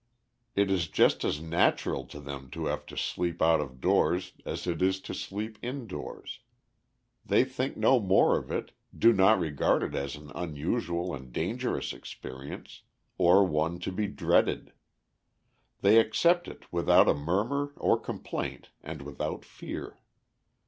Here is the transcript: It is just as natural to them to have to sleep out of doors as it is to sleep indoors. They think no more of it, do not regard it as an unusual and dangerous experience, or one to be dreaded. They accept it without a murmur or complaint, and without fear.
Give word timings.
It 0.55 0.71
is 0.71 0.87
just 0.87 1.23
as 1.23 1.39
natural 1.39 2.05
to 2.07 2.19
them 2.19 2.49
to 2.53 2.65
have 2.65 2.87
to 2.87 2.97
sleep 2.97 3.39
out 3.39 3.61
of 3.61 3.79
doors 3.79 4.33
as 4.47 4.65
it 4.65 4.81
is 4.81 4.99
to 5.01 5.13
sleep 5.13 5.59
indoors. 5.61 6.39
They 7.23 7.43
think 7.43 7.77
no 7.77 7.99
more 7.99 8.35
of 8.35 8.49
it, 8.49 8.71
do 8.97 9.13
not 9.13 9.39
regard 9.39 9.83
it 9.83 9.93
as 9.93 10.15
an 10.15 10.31
unusual 10.33 11.13
and 11.13 11.31
dangerous 11.31 11.93
experience, 11.93 12.81
or 13.19 13.43
one 13.45 13.77
to 13.81 13.91
be 13.91 14.07
dreaded. 14.07 14.73
They 15.81 15.99
accept 15.99 16.47
it 16.47 16.63
without 16.73 17.07
a 17.07 17.13
murmur 17.13 17.73
or 17.77 17.99
complaint, 17.99 18.69
and 18.81 19.03
without 19.03 19.45
fear. 19.45 19.99